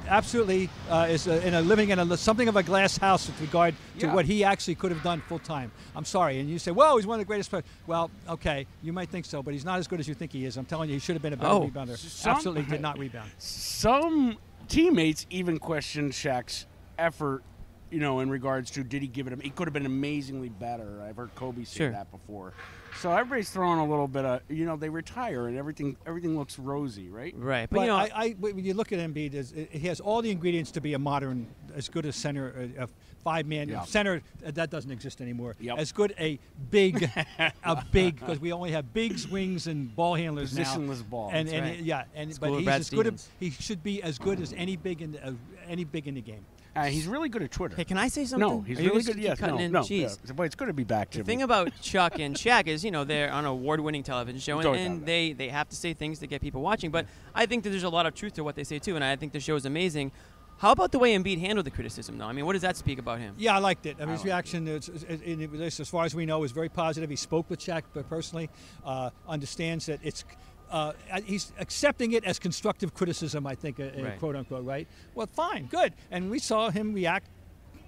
absolutely 0.09 0.69
uh, 0.91 1.07
is 1.11 1.27
uh 1.29 1.33
in 1.45 1.55
a 1.55 1.61
living 1.61 1.91
in 1.91 1.99
a 1.99 2.17
something 2.17 2.49
of 2.49 2.57
a 2.57 2.63
glass 2.63 2.97
house 2.97 3.27
with 3.27 3.41
regard 3.41 3.75
to 3.99 4.07
Yeah. 4.07 4.15
what 4.15 4.25
he 4.25 4.45
actually 4.45 4.75
could 4.75 4.91
have 4.93 5.03
done 5.03 5.23
full 5.29 5.39
time. 5.39 5.71
I'm 5.97 6.05
sorry, 6.05 6.39
and 6.41 6.49
you 6.49 6.59
say, 6.59 6.71
"Well, 6.71 6.97
he's 6.97 7.07
one 7.07 7.17
of 7.21 7.27
the 7.27 7.29
greatest 7.29 7.51
players." 7.51 7.65
Well, 7.87 8.11
okay, 8.29 8.67
you 8.83 8.93
might 8.93 9.09
think 9.09 9.25
so, 9.25 9.43
but 9.43 9.55
he's 9.55 9.65
not 9.65 9.79
as 9.79 9.87
good 9.89 10.01
as 10.01 10.09
you 10.09 10.15
think 10.15 10.33
he 10.33 10.45
is. 10.45 10.57
I'm 10.57 10.65
telling 10.65 10.89
you, 10.89 10.95
he 10.95 11.01
should 11.01 11.15
have 11.15 11.23
been 11.23 11.33
a 11.33 11.37
better 11.37 11.51
Oh. 11.55 11.69
rebounder. 11.69 11.97
Some- 11.97 12.33
absolutely 12.33 12.65
did 12.65 12.81
not 12.89 12.99
rebound. 12.99 13.31
some 13.39 14.37
teammates 14.69 15.27
even 15.31 15.59
questioned 15.59 16.13
Shaq's 16.13 16.67
effort. 16.99 17.43
You 17.91 18.01
know, 18.01 18.21
in 18.21 18.29
regards 18.31 18.71
to 18.73 18.83
did 18.83 19.03
he 19.03 19.09
give 19.09 19.27
it? 19.27 19.33
A, 19.33 19.37
he 19.43 19.51
could 19.51 19.67
have 19.69 19.73
been 19.75 19.87
amazingly 19.87 20.49
better. 20.49 21.03
I've 21.03 21.17
heard 21.17 21.35
Kobe 21.37 21.65
say 21.65 21.77
Sure. 21.79 21.91
that 21.93 22.11
before. 22.11 22.53
So 23.01 23.11
everybody's 23.13 23.51
throwing 23.51 23.79
a 23.79 23.87
little 23.87 24.09
bit 24.09 24.25
of. 24.25 24.41
You 24.49 24.65
know, 24.67 24.77
they 24.77 24.89
retire 24.89 25.49
and 25.49 25.57
everything. 25.57 25.97
Everything 26.07 26.37
looks 26.39 26.59
rosy, 26.59 27.09
right? 27.09 27.35
Right. 27.37 27.69
But, 27.69 27.77
But 27.77 27.81
you 27.83 27.87
know, 27.89 27.97
I, 27.97 28.11
I, 28.15 28.31
when 28.39 28.65
you 28.65 28.75
look 28.75 28.93
at 28.93 28.99
Embiid, 28.99 29.35
is 29.35 29.53
he 29.71 29.87
has 29.89 30.01
all 30.01 30.23
the 30.23 30.31
ingredients 30.31 30.71
to 30.73 30.81
be 30.81 30.95
a 30.95 30.99
modern, 30.99 31.47
as 31.75 31.89
good 31.89 32.07
a 32.07 32.13
center, 32.13 32.71
a, 32.79 32.85
a 32.85 32.89
five-man 33.23 33.69
Yeah. 33.69 33.85
center 33.85 34.21
uh, 34.47 34.51
that 34.53 34.71
doesn't 34.71 34.91
exist 34.91 35.21
anymore. 35.21 35.57
Yep. 35.59 35.79
As 35.79 35.93
good 35.93 36.15
a 36.19 36.39
big, 36.71 37.11
a 37.65 37.85
big 37.91 38.21
because 38.21 38.39
we 38.39 38.53
only 38.53 38.71
have 38.73 38.93
bigs, 38.93 39.27
wings, 39.29 39.67
and 39.67 39.95
ball 39.95 40.15
handlers 40.15 40.57
now. 40.57 40.65
Positionless 40.65 41.09
ball. 41.09 41.31
And, 41.33 41.49
and 41.49 41.65
right. 41.67 41.79
yeah, 41.81 42.05
and 42.15 42.33
School 42.35 42.51
but 42.53 42.59
he's 42.61 42.69
as 42.69 42.91
good. 42.91 42.99
Stevens. 43.01 43.23
As, 43.23 43.31
he 43.41 43.51
should 43.51 43.83
be 43.83 44.03
as 44.03 44.19
good 44.19 44.41
as 44.41 44.53
any 44.57 44.77
big 44.77 45.01
in 45.03 45.13
the, 45.13 45.27
uh, 45.27 45.33
any 45.69 45.85
big 45.85 46.07
in 46.07 46.15
the 46.15 46.21
game. 46.21 46.45
Uh, 46.77 46.85
he's 46.87 47.07
really 47.07 47.29
good 47.29 47.43
at 47.43 47.51
Twitter. 47.51 47.77
hey, 47.77 47.85
can 47.85 47.97
I 47.99 48.09
say 48.09 48.25
something? 48.25 48.49
no, 48.49 48.61
he's 48.63 48.79
Are 48.81 48.83
really 48.83 49.03
good. 49.03 49.15
keep 49.15 49.25
Yes, 49.25 49.39
cutting 49.39 49.57
no, 49.57 49.63
in? 49.63 49.73
no. 49.73 49.81
Jeez. 49.83 50.19
yeah. 50.27 50.33
But 50.35 50.45
it's 50.45 50.55
good 50.57 50.67
to 50.67 50.73
be 50.73 50.85
back, 50.85 51.11
The 51.11 51.23
thing 51.23 51.43
about 51.43 51.71
Chuck 51.81 52.19
and 52.19 52.35
Shaq 52.35 52.67
is, 52.67 52.85
you 52.85 52.91
know, 52.91 53.05
they're 53.05 53.31
on 53.31 53.45
an 53.45 53.51
award-winning 53.51 54.03
television 54.03 54.41
show, 54.41 54.59
and, 54.59 54.77
and 54.77 55.07
they, 55.07 55.33
they 55.33 55.49
have 55.49 55.69
to 55.69 55.77
say 55.77 55.95
things 55.95 56.19
to 56.19 56.27
get 56.27 56.41
people 56.41 56.63
watching. 56.63 56.91
But 56.91 57.07
I 57.35 57.47
think 57.47 57.63
that 57.65 57.71
there's 57.71 57.85
a 57.85 57.89
lot 57.89 58.07
of 58.07 58.15
truth 58.15 58.35
to 58.35 58.45
what 58.45 58.57
they 58.57 58.65
say 58.65 58.79
too, 58.81 58.97
and 58.97 59.05
I 59.05 59.15
think 59.17 59.33
the 59.33 59.41
show 59.41 59.55
is 59.55 59.67
amazing. 59.67 60.11
How 60.59 60.71
about 60.73 60.93
the 60.93 60.99
way 60.99 61.17
Embiid 61.17 61.41
handled 61.41 61.67
the 61.67 61.71
criticism, 61.71 62.17
though? 62.17 62.27
I 62.27 62.33
mean, 62.33 62.47
what 62.47 62.53
does 62.53 62.63
that 62.63 62.77
speak 62.77 62.99
about 62.99 63.19
him? 63.19 63.35
Yeah, 63.37 63.57
I 63.57 63.59
liked 63.59 63.87
it. 63.87 63.97
I 64.01 64.05
mean, 64.05 64.15
his 64.15 64.25
reaction, 64.25 64.67
is, 64.69 64.89
is, 64.89 65.03
is, 65.05 65.21
in 65.23 65.51
this, 65.59 65.81
as 65.81 65.89
far 65.89 66.05
as 66.05 66.15
we 66.15 66.27
know, 66.27 66.45
is 66.45 66.53
very 66.53 66.69
positive. 66.69 67.11
He 67.11 67.17
spoke 67.17 67.51
with 67.51 67.59
Shaq 67.61 67.83
but 67.93 68.09
personally, 68.09 68.49
uh, 68.85 69.11
understands 69.29 69.87
that 69.87 70.01
it's. 70.03 70.25
Uh, 70.71 70.93
he's 71.25 71.53
accepting 71.59 72.13
it 72.13 72.25
as 72.25 72.39
constructive 72.39 72.95
criticism, 72.95 73.47
I 73.47 73.55
think, 73.55 73.79
uh, 73.79 73.85
uh, 73.85 74.03
Right. 74.03 74.19
quote 74.19 74.37
unquote, 74.37 74.65
right? 74.65 74.89
Well, 75.15 75.27
fine, 75.27 75.67
good. 75.67 75.93
And 76.11 76.31
we 76.31 76.39
saw 76.39 76.71
him 76.71 76.93
react 76.95 77.29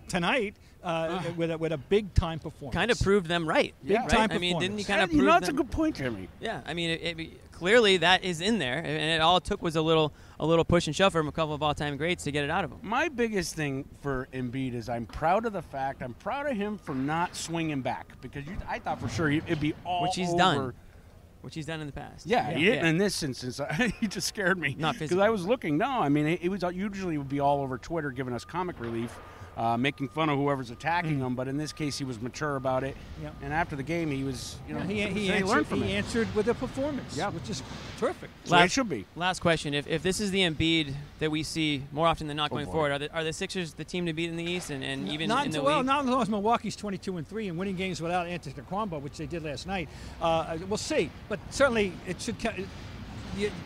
tonight 0.09 0.55
uh, 0.85 1.21
with, 1.37 1.51
a, 1.51 1.59
with 1.59 1.73
a 1.73 1.79
big 1.79 2.15
time 2.15 2.39
performance. 2.39 2.75
Kind 2.75 2.91
of 2.93 3.01
proved 3.01 3.27
them 3.27 3.49
right. 3.49 3.75
Big 3.85 3.97
right? 3.99 4.09
time 4.09 4.29
I 4.31 4.39
mean, 4.39 4.59
didn't 4.61 4.79
he 4.79 4.85
performance. 4.85 4.87
kind 4.87 5.03
of 5.03 5.11
And, 5.11 5.19
you 5.19 5.25
know, 5.27 5.33
that's 5.33 5.47
them? 5.49 5.57
a 5.57 5.63
good 5.63 5.71
point, 5.73 5.97
Jimmy. 5.97 6.29
Yeah, 6.41 6.61
I 6.65 6.75
mean, 6.75 6.91
it, 6.91 7.19
it, 7.19 7.53
clearly 7.53 7.97
that 7.97 8.23
is 8.23 8.41
in 8.41 8.59
there, 8.61 8.79
and 8.79 8.87
it 8.87 9.21
all 9.21 9.39
it 9.39 9.45
took 9.45 9.63
was 9.63 9.75
a 9.75 9.83
little 9.83 10.13
a 10.39 10.47
little 10.47 10.65
push 10.65 10.87
and 10.87 10.95
shove 10.95 11.13
from 11.13 11.27
a 11.27 11.33
couple 11.33 11.55
of 11.55 11.63
all-time 11.63 11.97
greats 11.97 12.23
to 12.25 12.31
get 12.31 12.45
it 12.45 12.51
out 12.51 12.63
of 12.63 12.71
him. 12.71 12.79
My 12.83 13.09
biggest 13.09 13.55
thing 13.57 13.89
for 14.03 14.29
Embiid 14.35 14.75
is 14.75 14.89
I'm 14.91 15.07
proud 15.07 15.47
of 15.47 15.55
the 15.55 15.63
fact 15.63 16.03
I'm 16.03 16.13
proud 16.15 16.47
of 16.47 16.57
him 16.57 16.77
for 16.79 16.95
not 16.95 17.35
swinging 17.35 17.81
back 17.81 18.07
because 18.21 18.47
you, 18.47 18.53
I 18.69 18.79
thought 18.79 19.01
for 19.01 19.09
sure 19.09 19.31
it'd 19.31 19.59
be 19.59 19.75
all 19.85 20.03
Which 20.03 20.15
he's 20.15 20.29
over. 20.29 20.39
done. 20.39 20.73
Which 21.47 21.55
he's 21.55 21.67
done 21.67 21.81
in 21.81 21.87
the 21.87 21.93
past. 21.93 22.27
Yeah, 22.27 22.51
he 22.51 22.65
didn't 22.65 22.83
Yeah. 22.83 22.91
in 22.91 22.99
this 22.99 23.23
instance. 23.23 23.61
he 24.01 24.09
just 24.09 24.27
scared 24.27 24.59
me. 24.59 24.75
Not 24.77 24.99
because. 24.99 25.17
I 25.17 25.29
was 25.29 25.47
looking. 25.47 25.79
No, 25.79 25.89
I 25.89 26.09
mean 26.09 26.27
it, 26.27 26.41
it 26.43 26.49
was 26.49 26.65
uh, 26.65 26.71
usually 26.71 27.17
would 27.19 27.29
be 27.29 27.39
all 27.39 27.63
over 27.63 27.79
Twitter 27.79 28.11
giving 28.11 28.35
us 28.35 28.45
comic 28.45 28.81
relief. 28.81 29.17
Uh, 29.57 29.75
making 29.75 30.07
fun 30.07 30.29
of 30.29 30.37
whoever's 30.39 30.71
attacking 30.71 31.19
him, 31.19 31.35
but 31.35 31.49
in 31.49 31.57
this 31.57 31.73
case, 31.73 31.97
he 31.97 32.05
was 32.05 32.21
mature 32.21 32.57
about 32.57 32.85
it. 32.85 32.95
Mm. 32.95 33.23
Yeah. 33.23 33.31
And 33.41 33.55
after 33.55 33.75
the 33.75 33.83
game, 33.83 34.11
he 34.11 34.23
was, 34.23 34.57
you 34.69 34.75
know, 34.75 34.81
he, 34.81 35.01
he, 35.01 35.09
he 35.09 35.33
answered, 35.33 35.49
learned 35.49 35.67
from 35.67 35.83
he 35.83 35.93
it. 35.93 35.97
answered 35.97 36.35
with 36.35 36.49
a 36.49 36.53
performance, 36.55 37.17
Yeah. 37.17 37.31
which 37.31 37.49
is 37.49 37.63
terrific. 37.99 38.29
That's 38.43 38.51
the 38.51 38.53
way 38.53 38.59
it 38.59 38.61
Last- 38.65 38.73
should 38.73 38.89
be. 38.91 39.07
Last 39.17 39.41
question: 39.41 39.73
If, 39.73 39.87
if 39.87 40.03
this 40.03 40.21
is 40.21 40.31
the 40.31 40.41
Embiid 40.41 40.93
that 41.21 41.31
we 41.31 41.43
see 41.43 41.83
more 41.91 42.07
often 42.07 42.27
than 42.27 42.37
not 42.37 42.51
going 42.51 42.67
boy. 42.67 42.73
forward, 42.73 42.93
are 42.93 42.99
the, 42.99 43.15
are 43.15 43.25
the 43.25 43.33
Sixers 43.33 43.73
the 43.73 43.85
team 43.85 44.05
to 44.05 44.13
beat 44.13 44.29
in 44.29 44.37
the 44.37 44.45
East 44.45 44.69
and, 44.69 44.85
and 44.85 45.09
even 45.09 45.27
not 45.29 45.47
in 45.47 45.53
the 45.53 45.59
until, 45.61 45.65
well, 45.65 45.79
league? 45.79 45.87
not 45.87 46.05
as 46.05 46.11
long 46.11 46.21
as 46.21 46.29
Milwaukee's 46.29 46.77
22 46.77 47.17
and 47.17 47.27
three 47.27 47.49
and 47.49 47.57
winning 47.59 47.77
games 47.77 48.03
without 48.03 48.27
Antetokounmpo, 48.27 49.01
which 49.01 49.17
they 49.17 49.25
did 49.25 49.43
last 49.43 49.67
night. 49.67 49.89
Uh, 50.21 50.59
we'll 50.69 50.77
see, 50.77 51.09
but 51.31 51.41
certainly 51.51 51.95
it 52.07 52.21
should. 52.21 52.39
co- 52.39 52.53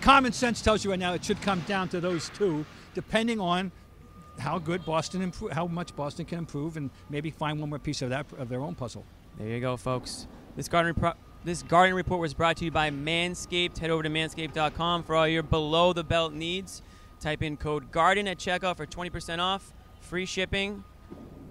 Common 0.00 0.32
sense 0.32 0.61
tells 0.62 0.85
you 0.85 0.90
right 0.90 0.99
now 0.99 1.14
it 1.14 1.25
should 1.25 1.40
come 1.42 1.61
down 1.68 1.88
to 1.88 2.00
those 2.00 2.28
two, 2.30 2.64
depending 2.94 3.38
on 3.40 3.70
how 4.40 4.59
good 4.59 4.85
Boston 4.85 5.23
improve, 5.23 5.52
how 5.52 5.66
much 5.66 5.94
Boston 5.94 6.25
can 6.25 6.38
improve, 6.38 6.76
and 6.76 6.90
maybe 7.09 7.30
find 7.30 7.61
one 7.61 7.70
more 7.70 7.78
piece 7.78 8.02
of 8.02 8.11
that 8.11 8.26
of 8.38 8.49
their 8.49 8.61
own 8.61 8.75
puzzle. 8.75 9.04
There 9.38 9.49
you 9.49 9.61
go, 9.61 9.76
folks. 9.76 10.26
This 10.56 10.68
garden 10.68 10.94
repro- 10.94 11.14
this 11.44 11.62
garden 11.62 11.94
report 11.94 12.20
was 12.20 12.35
brought 12.35 12.56
to 12.59 12.64
you 12.64 12.70
by 12.70 12.90
Manscaped. 12.90 13.78
Head 13.78 13.90
over 13.90 14.02
to 14.02 14.11
manscaped.com 14.11 15.04
for 15.04 15.14
all 15.16 15.28
your 15.28 15.42
below 15.42 15.92
the 15.92 16.04
belt 16.04 16.32
needs. 16.32 16.82
Type 17.20 17.42
in 17.42 17.56
code 17.56 17.90
GARDEN 17.92 18.26
at 18.28 18.38
checkout 18.38 18.76
for 18.76 18.87
20% 18.87 19.38
off, 19.40 19.73
free 20.00 20.25
shipping, 20.26 20.82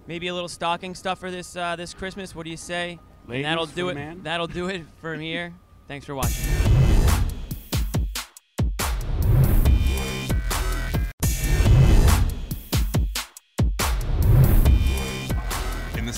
maybe 0.06 0.26
a 0.26 0.34
little 0.34 0.48
stocking 0.48 0.94
stuffer 0.94 1.30
this 1.30 1.56
uh, 1.56 1.76
this 1.76 1.94
Christmas. 1.94 2.34
What 2.34 2.44
do 2.44 2.50
you 2.50 2.56
say? 2.56 2.98
Ladies 3.26 3.46
and 3.46 3.52
that'll 3.52 3.66
do 3.66 3.88
it. 3.88 3.94
man. 3.94 4.22
That'll 4.22 4.46
do 4.48 4.68
it 4.68 4.82
from 5.00 5.20
here. 5.20 5.54
Thanks 5.88 6.06
for 6.06 6.14
watching. 6.14 6.69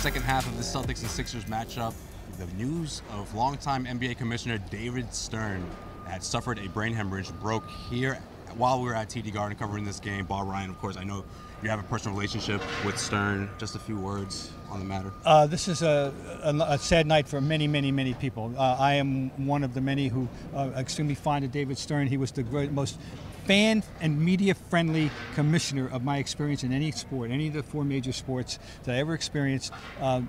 Second 0.02 0.22
half 0.22 0.44
of 0.48 0.56
the 0.56 0.64
Celtics 0.64 1.02
and 1.02 1.08
Sixers 1.08 1.44
matchup, 1.44 1.94
the 2.36 2.46
news 2.54 3.02
of 3.12 3.32
longtime 3.36 3.84
NBA 3.84 4.18
Commissioner 4.18 4.58
David 4.68 5.14
Stern 5.14 5.64
had 6.08 6.24
suffered 6.24 6.58
a 6.58 6.68
brain 6.70 6.92
hemorrhage 6.92 7.30
broke 7.34 7.70
here 7.88 8.18
while 8.56 8.80
we 8.80 8.86
were 8.86 8.96
at 8.96 9.08
TD 9.08 9.32
Garden 9.32 9.56
covering 9.56 9.84
this 9.84 10.00
game. 10.00 10.24
Bob 10.24 10.48
Ryan, 10.48 10.70
of 10.70 10.80
course, 10.80 10.96
I 10.96 11.04
know 11.04 11.24
you 11.62 11.70
have 11.70 11.78
a 11.78 11.84
personal 11.84 12.16
relationship 12.16 12.60
with 12.84 12.98
Stern. 12.98 13.48
Just 13.58 13.76
a 13.76 13.78
few 13.78 13.96
words 13.96 14.50
on 14.70 14.80
the 14.80 14.84
matter. 14.84 15.12
Uh, 15.24 15.46
this 15.46 15.68
is 15.68 15.82
a, 15.82 16.12
a, 16.42 16.52
a 16.72 16.78
sad 16.78 17.06
night 17.06 17.28
for 17.28 17.40
many, 17.40 17.68
many, 17.68 17.92
many 17.92 18.12
people. 18.14 18.52
Uh, 18.58 18.76
I 18.80 18.94
am 18.94 19.30
one 19.46 19.62
of 19.62 19.72
the 19.72 19.80
many 19.80 20.08
who 20.08 20.28
are 20.52 20.70
extremely 20.70 21.14
fond 21.14 21.44
of 21.44 21.52
David 21.52 21.78
Stern. 21.78 22.08
He 22.08 22.16
was 22.16 22.32
the 22.32 22.42
great, 22.42 22.72
most 22.72 22.98
fan 23.44 23.82
and 24.00 24.20
media 24.20 24.54
friendly 24.54 25.10
commissioner 25.34 25.88
of 25.88 26.04
my 26.04 26.18
experience 26.18 26.64
in 26.64 26.72
any 26.72 26.90
sport, 26.92 27.30
any 27.30 27.48
of 27.48 27.54
the 27.54 27.62
four 27.62 27.84
major 27.84 28.12
sports 28.12 28.58
that 28.84 28.94
I 28.94 28.98
ever 28.98 29.14
experienced. 29.14 29.72
Um, 30.00 30.28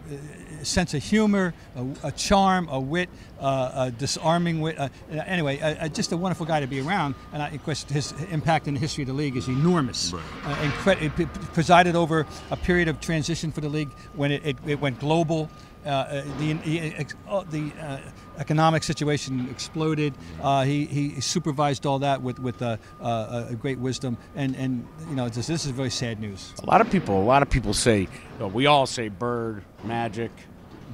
a 0.61 0.65
sense 0.65 0.93
of 0.93 1.03
humor, 1.03 1.53
a, 1.75 2.07
a 2.07 2.11
charm, 2.11 2.67
a 2.69 2.79
wit, 2.79 3.09
uh, 3.39 3.71
a 3.75 3.91
disarming 3.91 4.61
wit. 4.61 4.79
Uh, 4.79 4.89
anyway, 5.11 5.59
uh, 5.59 5.87
just 5.89 6.11
a 6.11 6.17
wonderful 6.17 6.45
guy 6.45 6.59
to 6.59 6.67
be 6.67 6.81
around. 6.81 7.15
And 7.31 7.41
I, 7.41 7.49
of 7.49 7.63
course, 7.63 7.83
his 7.83 8.13
impact 8.31 8.67
in 8.67 8.73
the 8.73 8.79
history 8.79 9.03
of 9.03 9.07
the 9.07 9.13
league 9.13 9.37
is 9.37 9.47
enormous. 9.47 10.13
Right. 10.13 10.23
Uh, 10.45 10.71
cre- 10.71 10.91
it 10.91 11.33
presided 11.53 11.95
over 11.95 12.25
a 12.51 12.57
period 12.57 12.87
of 12.87 12.99
transition 12.99 13.51
for 13.51 13.61
the 13.61 13.69
league 13.69 13.91
when 14.15 14.31
it, 14.31 14.45
it, 14.45 14.57
it 14.65 14.79
went 14.79 14.99
global. 14.99 15.49
Uh, 15.85 15.89
uh, 15.89 16.23
the 16.39 16.53
the, 16.53 17.05
uh, 17.27 17.43
the 17.51 17.71
uh, 17.77 17.97
economic 18.37 18.83
situation 18.83 19.47
exploded. 19.49 20.13
Uh, 20.41 20.63
he, 20.63 20.85
he 20.85 21.21
supervised 21.21 21.85
all 21.85 21.99
that 21.99 22.21
with 22.21 22.39
with 22.39 22.61
uh, 22.61 22.77
uh, 23.01 23.47
a 23.49 23.55
great 23.55 23.79
wisdom, 23.79 24.17
and 24.35 24.55
and 24.55 24.85
you 25.09 25.15
know 25.15 25.29
this, 25.29 25.47
this 25.47 25.65
is 25.65 25.71
very 25.71 25.89
sad 25.89 26.19
news. 26.19 26.53
A 26.61 26.65
lot 26.65 26.81
of 26.81 26.89
people, 26.89 27.21
a 27.21 27.23
lot 27.23 27.41
of 27.41 27.49
people 27.49 27.73
say, 27.73 28.07
well, 28.39 28.49
we 28.49 28.65
all 28.65 28.85
say 28.85 29.09
Bird, 29.09 29.63
Magic, 29.83 30.31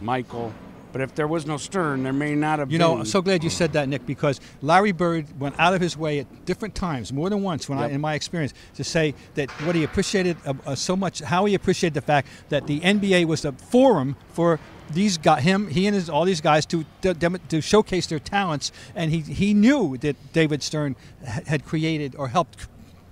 Michael, 0.01 0.53
but 0.91 1.01
if 1.01 1.15
there 1.15 1.27
was 1.27 1.45
no 1.45 1.57
Stern, 1.57 2.03
there 2.03 2.13
may 2.13 2.35
not 2.35 2.59
have 2.59 2.71
You 2.71 2.77
been. 2.77 2.87
know, 2.87 2.97
I'm 2.99 3.05
so 3.05 3.21
glad 3.21 3.43
you 3.43 3.49
said 3.49 3.73
that, 3.73 3.87
Nick, 3.89 4.05
because 4.05 4.39
Larry 4.61 4.91
Bird 4.91 5.39
went 5.39 5.55
out 5.59 5.73
of 5.73 5.81
his 5.81 5.95
way 5.97 6.19
at 6.19 6.45
different 6.45 6.75
times, 6.75 7.13
more 7.13 7.29
than 7.29 7.41
once, 7.43 7.69
when 7.69 7.77
I, 7.79 7.89
in 7.89 8.01
my 8.01 8.13
experience, 8.15 8.53
to 8.75 8.83
say 8.83 9.13
that 9.35 9.49
what 9.65 9.75
he 9.75 9.83
appreciated 9.83 10.37
uh, 10.45 10.53
uh, 10.65 10.75
so 10.75 10.95
much, 10.95 11.19
how 11.19 11.45
he 11.45 11.55
appreciated 11.55 11.93
the 11.93 12.01
fact 12.01 12.27
that 12.49 12.67
the 12.67 12.79
NBA 12.79 13.25
was 13.25 13.45
a 13.45 13.51
forum 13.51 14.15
for 14.33 14.59
these 14.91 15.17
got 15.19 15.41
him, 15.41 15.67
he 15.67 15.85
and 15.85 15.93
his, 15.95 16.09
all 16.09 16.25
these 16.25 16.41
guys 16.41 16.65
to, 16.65 16.83
to 17.01 17.13
to 17.13 17.61
showcase 17.61 18.07
their 18.07 18.17
talents, 18.19 18.71
and 18.95 19.11
he 19.11 19.19
he 19.19 19.53
knew 19.53 19.97
that 19.97 20.15
David 20.33 20.63
Stern 20.63 20.95
had 21.23 21.63
created 21.65 22.15
or 22.15 22.29
helped. 22.29 22.67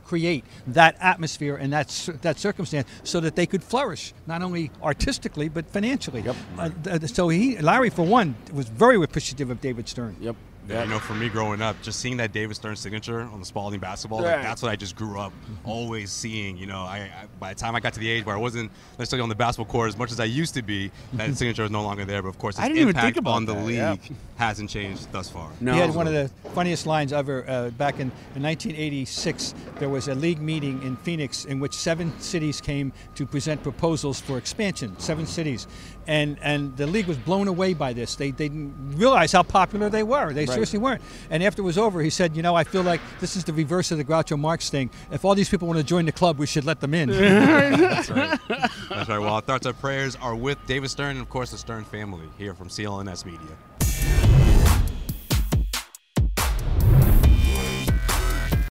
Create 0.08 0.46
that 0.68 0.96
atmosphere 1.02 1.58
and 1.58 1.74
that 1.74 1.90
that 2.22 2.40
circumstance 2.40 2.88
so 3.04 3.20
that 3.20 3.36
they 3.36 3.46
could 3.46 3.62
flourish 3.62 4.14
not 4.26 4.42
only 4.42 4.72
artistically 4.82 5.50
but 5.50 5.70
financially. 5.70 6.22
Yep. 6.22 6.36
Uh, 6.58 7.00
so 7.08 7.28
he, 7.28 7.58
Larry, 7.58 7.90
for 7.90 8.06
one, 8.06 8.36
was 8.54 8.70
very 8.70 8.96
appreciative 9.04 9.50
of 9.50 9.60
David 9.60 9.90
Stern. 9.90 10.16
Yep. 10.22 10.36
Yeah, 10.68 10.84
you 10.84 10.90
know, 10.90 11.00
for 11.00 11.14
me 11.14 11.30
growing 11.30 11.62
up, 11.62 11.82
just 11.82 12.00
seeing 12.00 12.18
that 12.18 12.34
David 12.34 12.56
Stern 12.56 12.76
signature 12.76 13.22
on 13.22 13.40
the 13.40 13.46
Spalding 13.46 13.80
basketball, 13.80 14.22
Yeah. 14.22 14.36
like, 14.36 14.44
that's 14.44 14.62
what 14.62 14.72
I 14.72 14.76
just 14.76 14.96
grew 14.96 15.20
up 15.20 15.32
always 15.64 16.12
seeing. 16.12 16.58
You 16.58 16.66
know, 16.66 16.82
I, 16.82 16.98
I 16.98 17.26
by 17.40 17.54
the 17.54 17.60
time 17.60 17.76
I 17.76 17.80
got 17.80 17.94
to 17.94 18.00
the 18.00 18.10
age 18.10 18.26
where 18.26 18.36
I 18.36 18.40
wasn't 18.40 18.72
necessarily 19.00 19.24
on 19.24 19.30
the 19.30 19.36
basketball 19.36 19.72
court 19.72 19.90
as 19.90 19.98
much 19.98 20.12
as 20.12 20.20
I 20.20 20.26
used 20.26 20.54
to 20.56 20.62
be, 20.62 20.92
that 21.14 21.36
signature 21.36 21.64
is 21.64 21.72
no 21.72 21.84
longer 21.84 22.06
there. 22.06 22.22
But 22.22 22.30
of 22.30 22.40
course, 22.40 22.60
I 22.60 22.64
didn't 22.64 22.78
even 22.78 22.90
impact 22.90 23.06
think 23.06 23.18
about 23.18 23.36
on 23.36 23.46
the 23.46 23.54
that, 23.54 23.66
league 23.66 23.78
yeah. 23.78 23.96
hasn't 24.38 24.70
changed 24.70 25.12
thus 25.12 25.30
far. 25.30 25.50
No. 25.62 25.74
He 25.74 25.80
had 25.80 25.94
one 25.96 26.08
of 26.08 26.14
the 26.14 26.30
funniest 26.50 26.86
lines 26.86 27.14
ever. 27.14 27.46
Uh, 27.48 27.70
back 27.72 27.96
in, 27.96 28.12
in 28.36 28.44
1986, 28.44 29.54
there 29.80 29.90
was 29.90 30.08
a 30.08 30.16
league 30.16 30.42
meeting 30.42 30.82
in 30.84 30.96
Phoenix 30.98 31.46
in 31.46 31.60
which 31.60 31.74
seven 31.74 32.12
cities 32.20 32.60
came 32.62 32.92
to 33.16 33.26
present 33.26 33.64
proposals 33.64 34.20
for 34.20 34.38
expansion. 34.38 34.98
Seven 35.00 35.26
cities, 35.26 35.68
and 36.08 36.38
and 36.42 36.76
the 36.78 36.88
league 36.88 37.06
was 37.08 37.18
blown 37.18 37.48
away 37.48 37.74
by 37.74 37.94
this. 37.94 38.16
They, 38.16 38.32
they 38.32 38.48
didn't 38.50 38.96
realize 38.98 39.32
how 39.32 39.44
popular 39.44 39.90
they 39.90 40.04
were. 40.04 40.34
They 40.34 40.46
seriously 40.46 40.80
weren't. 40.80 41.02
And 41.30 41.44
after 41.44 41.62
it 41.62 41.66
was 41.66 41.78
over, 41.78 42.02
he 42.02 42.10
said, 42.10 42.36
"You 42.36 42.42
know, 42.42 42.56
I 42.56 42.64
feel 42.64 42.82
like 42.82 43.02
this 43.20 43.36
is 43.36 43.44
the 43.44 43.54
reverse 43.54 43.92
of 43.92 43.98
the 43.98 44.04
Groucho 44.04 44.40
Marx 44.40 44.70
thing. 44.70 44.90
If 45.12 45.26
all 45.26 45.36
these 45.36 45.50
people 45.50 45.68
want 45.68 45.80
to 45.80 45.84
join 45.86 46.06
the 46.06 46.12
club, 46.12 46.40
we 46.40 46.48
should 46.48 46.66
let 46.66 46.80
them 46.80 46.94
in." 46.94 47.10
That's 47.78 48.10
right. 48.10 48.40
That's 48.48 49.10
right. 49.10 49.20
Well, 49.20 49.34
our 49.36 49.42
thoughts 49.42 49.66
and 49.66 49.78
prayers 49.80 50.16
are 50.16 50.36
with 50.36 50.58
David 50.66 50.90
Stern 50.90 51.12
and, 51.12 51.22
of 51.22 51.30
course, 51.30 51.52
the 51.52 51.58
Stern 51.58 51.84
family 51.84 52.28
here 52.38 52.54
from 52.54 52.70
CLNS 52.70 53.26
Media. 53.26 53.40